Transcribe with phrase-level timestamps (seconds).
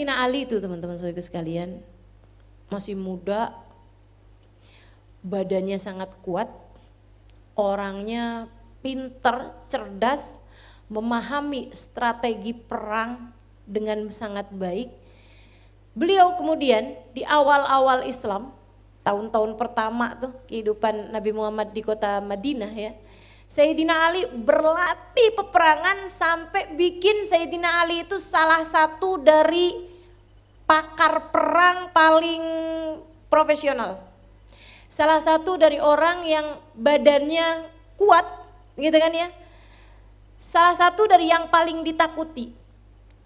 [0.00, 1.76] Sayyidina Ali itu teman-teman saudara sekalian
[2.72, 3.52] masih muda,
[5.20, 6.48] badannya sangat kuat,
[7.52, 8.48] orangnya
[8.80, 10.40] pinter, cerdas,
[10.88, 13.28] memahami strategi perang
[13.68, 14.88] dengan sangat baik.
[15.92, 18.56] Beliau kemudian di awal-awal Islam,
[19.04, 22.96] tahun-tahun pertama tuh kehidupan Nabi Muhammad di kota Madinah ya.
[23.52, 29.89] Sayyidina Ali berlatih peperangan sampai bikin Sayyidina Ali itu salah satu dari
[30.70, 32.42] pakar perang paling
[33.26, 33.98] profesional.
[34.86, 36.46] Salah satu dari orang yang
[36.78, 37.66] badannya
[37.98, 38.22] kuat
[38.78, 39.34] gitu kan ya.
[40.38, 42.54] Salah satu dari yang paling ditakuti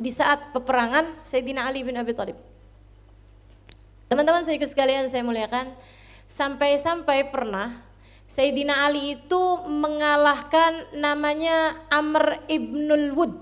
[0.01, 2.41] di saat peperangan Sayyidina Ali bin Abi Thalib.
[4.09, 5.69] Teman-teman sedikit sekalian saya muliakan,
[6.25, 7.77] sampai-sampai pernah
[8.25, 13.33] Sayyidina Ali itu mengalahkan namanya Amr ibnul Wud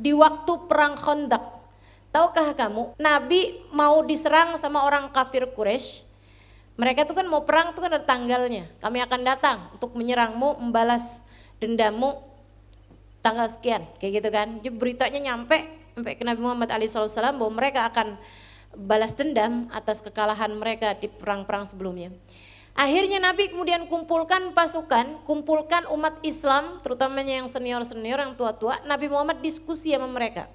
[0.00, 1.59] di waktu perang Khandaq.
[2.10, 6.10] Tahukah kamu, Nabi mau diserang sama orang kafir Quraisy.
[6.74, 8.66] Mereka itu kan mau perang itu kan ada tanggalnya.
[8.82, 11.22] Kami akan datang untuk menyerangmu, membalas
[11.62, 12.18] dendammu
[13.22, 14.58] tanggal sekian, kayak gitu kan.
[14.58, 18.18] Jadi beritanya nyampe sampai ke Nabi Muhammad SAW bahwa mereka akan
[18.74, 22.10] balas dendam atas kekalahan mereka di perang-perang sebelumnya.
[22.74, 28.78] Akhirnya Nabi kemudian kumpulkan pasukan, kumpulkan umat Islam, terutamanya yang senior-senior, yang tua-tua.
[28.86, 30.46] Nabi Muhammad diskusi sama mereka.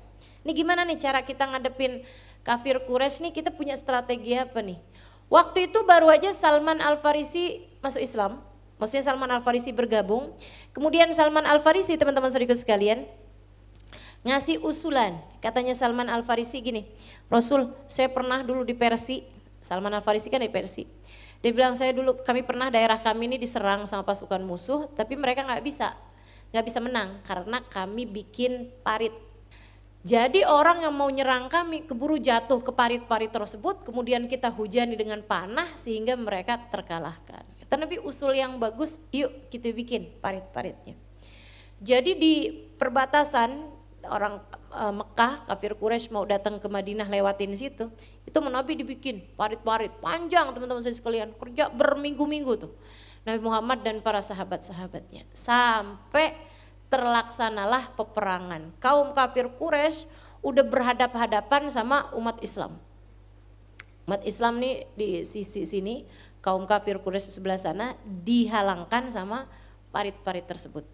[0.46, 2.06] Ini gimana nih cara kita ngadepin
[2.46, 4.78] kafir Quraisy nih, kita punya strategi apa nih?
[5.26, 8.46] Waktu itu baru aja Salman Al-Farisi masuk Islam,
[8.78, 10.38] maksudnya Salman Al-Farisi bergabung.
[10.70, 13.10] Kemudian Salman Al-Farisi teman-teman saudara sekalian,
[14.22, 15.18] ngasih usulan.
[15.42, 16.86] Katanya Salman Al-Farisi gini,
[17.26, 19.26] Rasul saya pernah dulu di Persi,
[19.66, 20.86] Salman Al-Farisi kan di Persi.
[21.42, 25.42] Dia bilang saya dulu, kami pernah daerah kami ini diserang sama pasukan musuh, tapi mereka
[25.42, 25.98] nggak bisa,
[26.54, 29.25] nggak bisa menang karena kami bikin parit.
[30.06, 35.26] Jadi orang yang mau nyerang kami keburu jatuh ke parit-parit tersebut, kemudian kita hujani dengan
[35.26, 37.42] panah sehingga mereka terkalahkan.
[37.76, 40.96] Nabi usul yang bagus, yuk kita bikin parit-paritnya.
[41.84, 42.34] Jadi di
[42.80, 43.52] perbatasan
[44.08, 44.40] orang
[44.72, 47.90] uh, Mekah, kafir Quraisy mau datang ke Madinah lewatin situ,
[48.24, 52.74] itu Nabi dibikin parit-parit panjang teman-teman saya sekalian, kerja berminggu-minggu tuh.
[53.26, 55.26] Nabi Muhammad dan para sahabat-sahabatnya.
[55.34, 56.38] Sampai
[56.90, 58.72] terlaksanalah peperangan.
[58.80, 60.08] Kaum kafir Quraisy
[60.46, 62.78] udah berhadap-hadapan sama umat Islam.
[64.06, 66.06] Umat Islam nih di sisi sini,
[66.46, 69.50] kaum kafir Quraisy sebelah sana dihalangkan sama
[69.90, 70.86] parit-parit tersebut.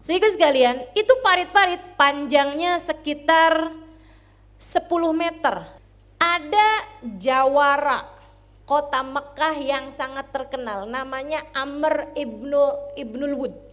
[0.00, 3.68] Sehingga sekalian, itu parit-parit panjangnya sekitar
[4.56, 5.68] 10 meter.
[6.16, 6.68] Ada
[7.20, 8.04] jawara
[8.64, 13.69] kota Mekah yang sangat terkenal namanya Amr ibnu ibnul Wud.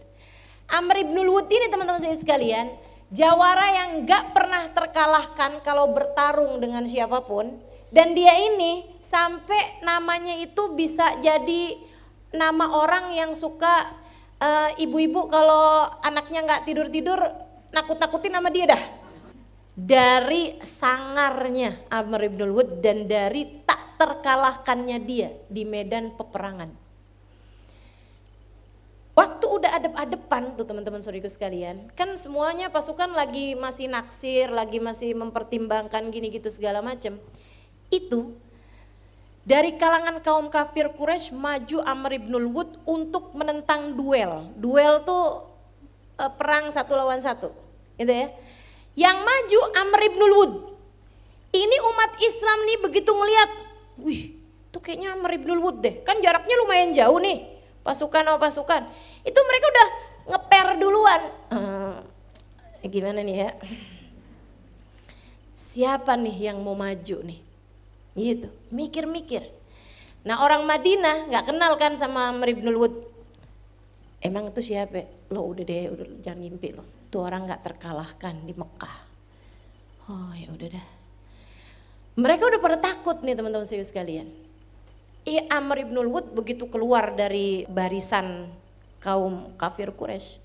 [0.68, 2.76] Amr ibnul Wud ini teman-teman saya sekalian,
[3.08, 7.56] jawara yang gak pernah terkalahkan kalau bertarung dengan siapa pun.
[7.88, 11.80] Dan dia ini sampai namanya itu bisa jadi
[12.36, 13.96] nama orang yang suka
[14.36, 17.16] uh, ibu-ibu kalau anaknya nggak tidur-tidur
[17.72, 18.82] nakut-nakutin sama dia dah.
[19.72, 26.87] Dari sangarnya Amr ibn Wud dan dari tak terkalahkannya dia di medan peperangan.
[29.18, 35.10] Waktu udah adep-adepan tuh teman-teman saudariku sekalian, kan semuanya pasukan lagi masih naksir, lagi masih
[35.18, 37.18] mempertimbangkan gini gitu segala macam.
[37.90, 38.38] Itu
[39.42, 44.54] dari kalangan kaum kafir Quraisy maju Amr ibn Wud untuk menentang duel.
[44.54, 45.50] Duel tuh
[46.14, 47.50] e, perang satu lawan satu,
[47.98, 48.30] gitu ya.
[48.94, 50.52] Yang maju Amr ibn Wud.
[51.50, 53.50] Ini umat Islam nih begitu ngelihat,
[53.98, 54.38] wih,
[54.70, 56.06] tuh kayaknya Amr ibn Wud deh.
[56.06, 57.57] Kan jaraknya lumayan jauh nih,
[57.88, 58.82] pasukan sama pasukan.
[59.24, 59.88] Itu mereka udah
[60.28, 61.22] ngeper duluan.
[61.48, 61.96] Hmm,
[62.84, 63.50] gimana nih ya?
[65.56, 67.40] Siapa nih yang mau maju nih?
[68.12, 69.48] Gitu, mikir-mikir.
[70.28, 72.94] Nah orang Madinah nggak kenal kan sama Meribnul Wud.
[74.20, 75.08] Emang itu siapa?
[75.32, 76.84] Lo udah deh, udah jangan ngimpi lo.
[77.08, 78.96] Tuh orang nggak terkalahkan di Mekah.
[80.12, 80.86] Oh ya udah dah.
[82.18, 84.47] Mereka udah pada takut nih teman-teman saya sekalian.
[85.28, 88.48] I Amr ibn Wud begitu keluar dari barisan
[89.04, 90.40] kaum kafir Quraisy.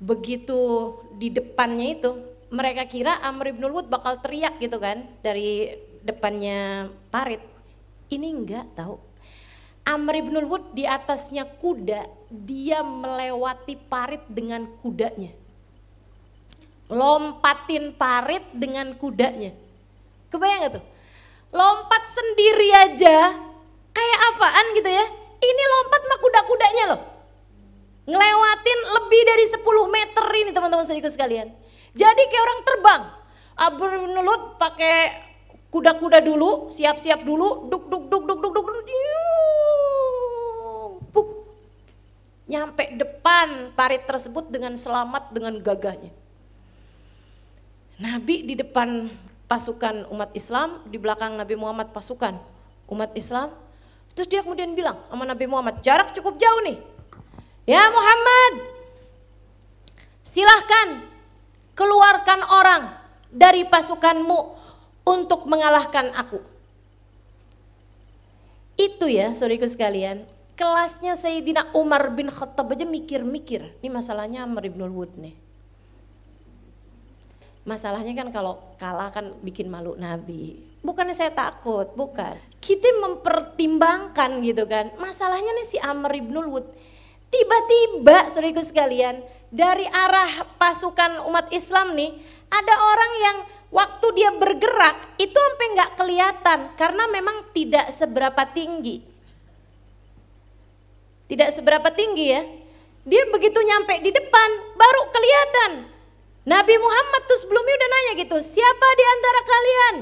[0.00, 2.10] Begitu di depannya itu,
[2.48, 7.44] mereka kira Amr ibn Wud bakal teriak gitu kan dari depannya parit.
[8.08, 8.96] Ini enggak tahu.
[9.86, 15.30] Amr ibn Wud di atasnya kuda, dia melewati parit dengan kudanya.
[16.90, 19.54] Lompatin parit dengan kudanya.
[20.32, 20.84] Kebayang gak tuh?
[21.54, 23.45] Lompat sendiri aja,
[24.36, 25.04] apaan gitu ya.
[25.40, 27.00] Ini lompat mah kuda-kudanya loh.
[28.06, 31.50] Ngelewatin lebih dari 10 meter ini teman-teman saudaraku sekalian.
[31.96, 33.02] Jadi kayak orang terbang.
[33.56, 35.26] Amr bin Lut pakai
[35.72, 38.76] kuda-kuda dulu, siap-siap dulu, duk duk duk duk duk duk, duk
[41.10, 41.28] puk.
[42.46, 46.12] Nyampe depan parit tersebut dengan selamat dengan gagahnya.
[47.96, 49.08] Nabi di depan
[49.48, 52.38] pasukan umat Islam, di belakang Nabi Muhammad pasukan
[52.92, 53.65] umat Islam.
[54.16, 56.80] Terus dia kemudian bilang sama Nabi Muhammad, jarak cukup jauh nih.
[57.68, 58.64] Ya Muhammad,
[60.24, 61.04] silahkan
[61.76, 62.82] keluarkan orang
[63.28, 64.56] dari pasukanmu
[65.04, 66.40] untuk mengalahkan aku.
[68.80, 70.24] Itu ya saudariku sekalian,
[70.56, 73.76] kelasnya Sayyidina Umar bin Khattab aja mikir-mikir.
[73.84, 75.36] Ini masalahnya Amr ibn Wud nih.
[77.66, 80.62] Masalahnya kan kalau kalah kan bikin malu Nabi.
[80.86, 82.38] Bukannya saya takut, bukan.
[82.62, 84.94] Kita mempertimbangkan gitu kan.
[85.02, 86.62] Masalahnya nih si Amr ibn Wud.
[87.26, 89.18] Tiba-tiba saudariku sekalian,
[89.50, 92.14] dari arah pasukan umat Islam nih,
[92.46, 93.36] ada orang yang
[93.74, 99.02] waktu dia bergerak itu sampai nggak kelihatan karena memang tidak seberapa tinggi.
[101.26, 102.46] Tidak seberapa tinggi ya.
[103.02, 105.72] Dia begitu nyampe di depan baru kelihatan.
[106.46, 109.96] Nabi Muhammad tuh sebelumnya udah nanya gitu, siapa di antara kalian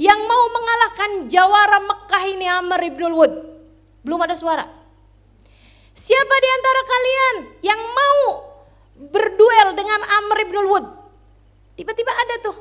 [0.00, 3.32] yang mau mengalahkan jawara Mekah ini Amr ibn Wud?
[4.00, 4.64] Belum ada suara.
[5.92, 8.20] Siapa di antara kalian yang mau
[9.12, 10.86] berduel dengan Amr ibn Wud?
[11.76, 12.56] Tiba-tiba ada tuh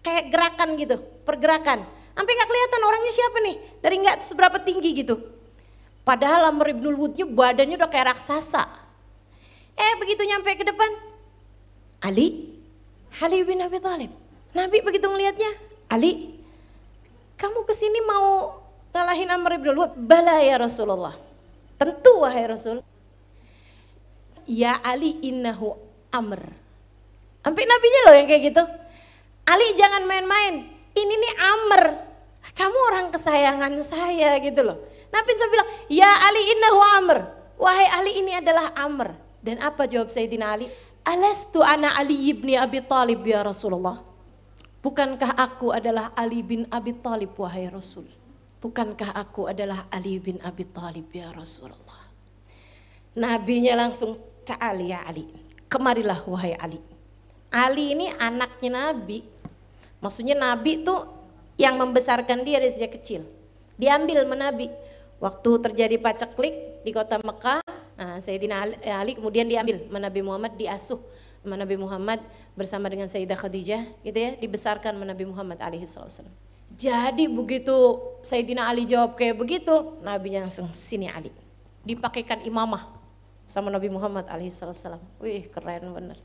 [0.00, 0.96] kayak gerakan gitu,
[1.28, 1.84] pergerakan.
[2.16, 5.20] Sampai nggak kelihatan orangnya siapa nih, dari nggak seberapa tinggi gitu.
[6.08, 8.64] Padahal Amr ibn Wudnya badannya udah kayak raksasa.
[9.76, 10.88] Eh begitu nyampe ke depan,
[12.00, 12.56] Ali,
[13.20, 14.10] Ali bin Abi Thalib.
[14.56, 15.52] Nabi begitu ngelihatnya,
[15.92, 16.37] Ali,
[17.38, 18.58] kamu ke sini mau
[18.90, 19.94] ngalahin Amr ibn Wud?
[19.94, 21.14] Bala ya Rasulullah.
[21.78, 22.82] Tentu wahai Rasul.
[24.42, 25.78] Ya Ali innahu
[26.10, 26.42] Amr.
[27.46, 28.62] Sampai nabinya loh yang kayak gitu.
[29.48, 31.82] Ali jangan main-main, ini nih Amr,
[32.52, 34.76] kamu orang kesayangan saya gitu loh.
[35.08, 37.18] Nabi saya bilang, ya Ali innahu Amr,
[37.56, 39.16] wahai Ali ini adalah Amr.
[39.40, 40.66] Dan apa jawab Sayyidina Ali?
[41.06, 44.07] Alastu ana Ali ibni Abi Talib ya Rasulullah.
[44.78, 48.06] Bukankah aku adalah Ali bin Abi Talib wahai Rasul?
[48.62, 52.06] Bukankah aku adalah Ali bin Abi Talib ya Rasulullah?
[53.18, 54.14] Nabinya langsung,
[54.46, 55.26] ta'ali ya Ali,
[55.66, 56.78] kemarilah wahai Ali.
[57.50, 59.26] Ali ini anaknya Nabi,
[59.98, 60.94] Maksudnya Nabi itu
[61.58, 63.26] yang membesarkan dia dari sejak kecil.
[63.74, 64.70] Diambil menabi.
[65.18, 67.58] Waktu terjadi paceklik di kota Mekah,
[67.98, 71.02] nah, Sayyidina Ali kemudian diambil menabi Muhammad diasuh
[71.42, 72.22] menabi Muhammad
[72.58, 76.34] bersama dengan Sayyidah Khadijah gitu ya, dibesarkan menabi Muhammad alaihi wasallam.
[76.74, 77.74] Jadi begitu
[78.26, 81.30] Sayyidina Ali jawab kayak begitu, Nabi langsung sini Ali.
[81.86, 82.90] Dipakaikan imamah
[83.46, 85.00] sama Nabi Muhammad alaihi wasallam.
[85.22, 86.18] Wih, keren bener.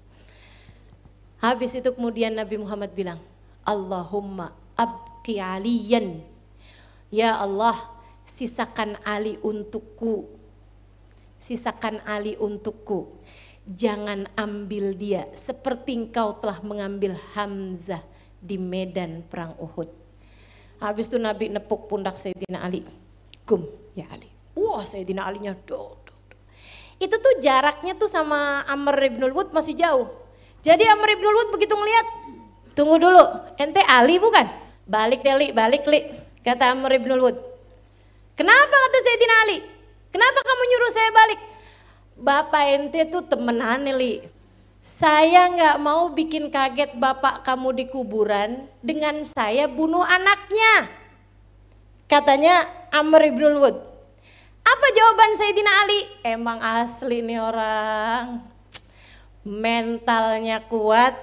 [1.40, 3.20] Habis itu kemudian Nabi Muhammad bilang,
[3.64, 6.20] Allahumma abqi aliyan.
[7.14, 7.78] Ya Allah,
[8.28, 10.28] sisakan Ali untukku.
[11.38, 13.12] Sisakan Ali untukku.
[13.63, 18.04] Jangan ambil dia seperti engkau telah mengambil Hamzah
[18.44, 19.88] di medan perang Uhud.
[20.83, 22.83] Habis itu Nabi nepuk pundak Sayyidina Ali.
[23.48, 23.63] Gum,
[23.95, 24.27] ya Ali.
[24.51, 26.36] Wah, Sayyidina Alinya do, do, do.
[27.00, 30.12] Itu tuh jaraknya tuh sama Amr ibn Wud masih jauh.
[30.60, 32.08] Jadi Amr ibn Wud begitu ngeliat,
[32.74, 33.22] Tunggu dulu,
[33.62, 34.50] ente Ali bukan?
[34.89, 36.03] Balik deh Li, balik Li,
[36.41, 37.38] kata Amr ibn Wud.
[38.34, 39.58] Kenapa kata Sayyidina Ali?
[40.10, 41.39] Kenapa kamu nyuruh saya balik?
[42.13, 44.22] Bapak ente tuh temenan Li.
[44.84, 50.91] Saya nggak mau bikin kaget bapak kamu di kuburan dengan saya bunuh anaknya.
[52.12, 53.79] Katanya Amr ibn Wud.
[54.63, 56.01] Apa jawaban Sayyidina Ali?
[56.24, 58.43] Emang asli nih orang.
[59.48, 61.15] Mentalnya kuat,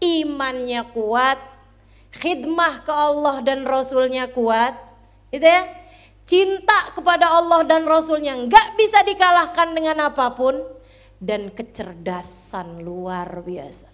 [0.00, 1.40] imannya kuat,
[2.20, 4.76] khidmah ke Allah dan Rasulnya kuat,
[5.32, 5.79] gitu ya.
[6.30, 10.62] Cinta kepada Allah dan Rasulnya nggak bisa dikalahkan dengan apa pun
[11.18, 13.90] dan kecerdasan luar biasa.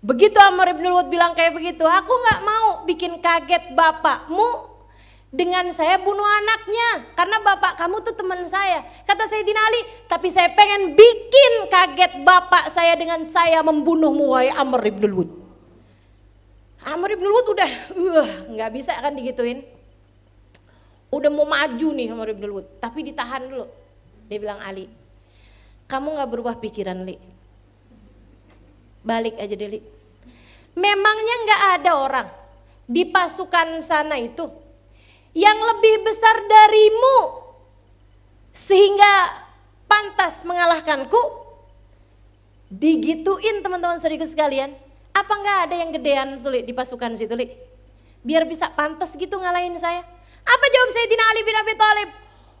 [0.00, 4.72] Begitu Amr ibn Wud bilang kayak begitu, aku nggak mau bikin kaget bapakmu
[5.28, 8.80] dengan saya bunuh anaknya karena bapak kamu tuh teman saya.
[9.04, 14.80] Kata Sayyidina Ali, tapi saya pengen bikin kaget bapak saya dengan saya membunuhmu wahai Amr
[14.88, 15.28] ibn Wud.
[16.88, 17.70] Amr ibn Wud udah
[18.56, 19.75] uh, bisa kan digituin.
[21.10, 23.66] Udah mau maju nih Amr ibn Wud, tapi ditahan dulu.
[24.26, 24.90] Dia bilang Ali,
[25.86, 27.14] kamu nggak berubah pikiran Li.
[29.06, 29.80] Balik aja deh Li.
[30.74, 32.28] Memangnya nggak ada orang
[32.84, 34.50] di pasukan sana itu
[35.30, 37.18] yang lebih besar darimu
[38.50, 39.44] sehingga
[39.86, 41.46] pantas mengalahkanku?
[42.66, 44.74] Digituin teman-teman serius sekalian.
[45.14, 47.46] Apa nggak ada yang gedean tuh Li, di pasukan situ Li?
[48.26, 50.02] Biar bisa pantas gitu ngalahin saya.
[50.46, 52.10] Apa jawab Sayyidina Ali bin Abi Thalib?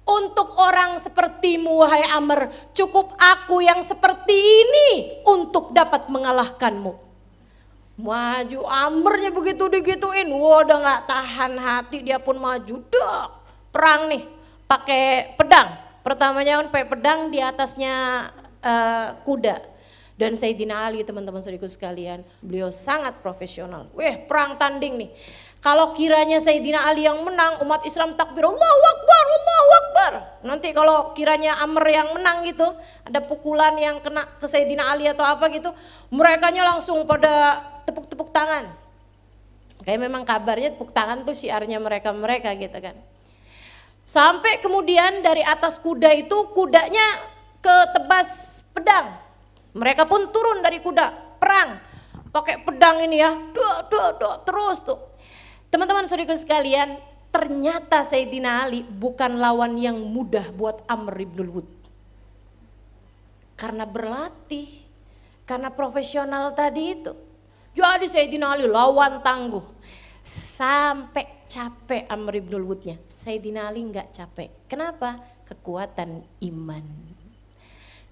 [0.06, 6.94] Untuk orang sepertimu wahai Amr, cukup aku yang seperti ini untuk dapat mengalahkanmu.
[7.98, 12.86] Maju Amrnya begitu digituin, wah udah nggak tahan hati dia pun maju.
[12.86, 13.26] Dok,
[13.74, 14.22] perang nih,
[14.70, 15.74] pakai pedang.
[16.06, 17.94] Pertamanya kan pakai pedang di atasnya
[18.62, 19.74] uh, kuda.
[20.16, 23.90] Dan Sayyidina Ali teman-teman saudaraku sekalian, beliau sangat profesional.
[23.92, 25.10] Weh perang tanding nih.
[25.64, 30.12] Kalau kiranya Sayyidina Ali yang menang, umat Islam takbir Allahu Akbar, Allahu Akbar.
[30.46, 32.70] Nanti kalau kiranya Amr yang menang gitu,
[33.02, 35.74] ada pukulan yang kena ke Sayyidina Ali atau apa gitu,
[36.12, 38.70] mereka langsung pada tepuk-tepuk tangan.
[39.82, 42.96] Kayak memang kabarnya tepuk tangan tuh siarnya mereka-mereka gitu kan.
[44.06, 47.22] Sampai kemudian dari atas kuda itu kudanya
[47.58, 49.18] ke tebas pedang.
[49.74, 51.82] Mereka pun turun dari kuda, perang.
[52.30, 54.98] Pakai pedang ini ya, dua, dua, dua, terus tuh
[55.76, 56.96] Teman-teman saudaraku sekalian,
[57.28, 61.68] ternyata Sayyidina Ali bukan lawan yang mudah buat Amr ibn Wud.
[63.60, 64.72] Karena berlatih,
[65.44, 67.12] karena profesional tadi itu.
[67.76, 69.60] Jadi Sayyidina Ali lawan tangguh.
[70.24, 72.96] Sampai capek Amr ibn Wudnya.
[73.04, 74.48] Sayyidina Ali nggak capek.
[74.72, 75.20] Kenapa?
[75.44, 76.88] Kekuatan iman.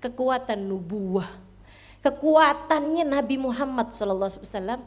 [0.04, 1.32] Kekuatan nubuah.
[2.04, 4.84] Kekuatannya Nabi Muhammad SAW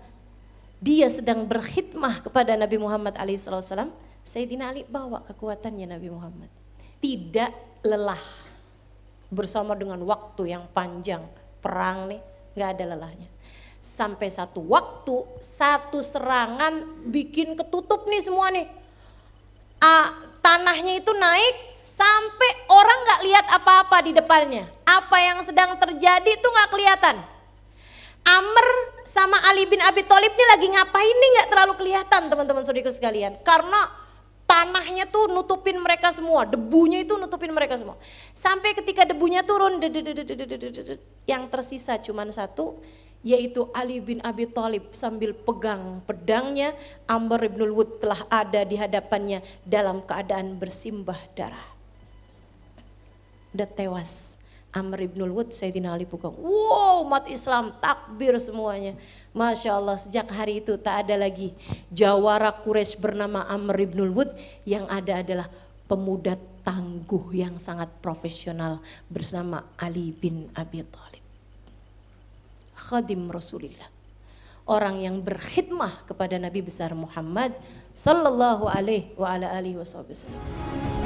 [0.77, 3.89] dia sedang berkhidmah kepada Nabi Muhammad SAW,
[4.21, 6.49] Sayyidina Ali bawa kekuatannya Nabi Muhammad.
[7.01, 8.21] Tidak lelah
[9.33, 11.25] bersama dengan waktu yang panjang.
[11.57, 12.21] Perang nih
[12.53, 13.29] nggak ada lelahnya.
[13.81, 18.69] Sampai satu waktu satu serangan bikin ketutup nih semua nih.
[19.81, 20.13] Ah,
[20.45, 24.69] tanahnya itu naik sampai orang nggak lihat apa-apa di depannya.
[24.85, 27.36] Apa yang sedang terjadi itu nggak kelihatan
[28.27, 28.67] Amr
[29.07, 33.39] sama Ali bin Abi Thalib ini lagi ngapain nih nggak terlalu kelihatan teman-teman saudaraku sekalian.
[33.39, 33.87] Karena
[34.43, 37.95] tanahnya tuh nutupin mereka semua, debunya itu nutupin mereka semua.
[38.35, 39.79] Sampai ketika debunya turun,
[41.23, 42.79] yang tersisa cuma satu,
[43.23, 46.75] yaitu Ali bin Abi Thalib sambil pegang pedangnya,
[47.07, 51.67] Amr bin Wud telah ada di hadapannya dalam keadaan bersimbah darah.
[53.55, 54.35] Udah tewas
[54.75, 56.27] Amr ibn Wud, Sayyidina Ali buka.
[56.27, 58.99] Wow, umat Islam takbir semuanya.
[59.31, 61.53] Masya Allah, sejak hari itu tak ada lagi
[61.93, 64.29] jawara Quraisy bernama Amr ibn Wud.
[64.67, 65.47] Yang ada adalah
[65.87, 66.35] pemuda
[66.67, 71.23] tangguh yang sangat profesional bersama Ali bin Abi Thalib.
[72.75, 73.87] Khadim Rasulullah.
[74.67, 77.55] Orang yang berkhidmah kepada Nabi besar Muhammad
[77.95, 80.96] sallallahu alaihi wa ala alihi wasallam.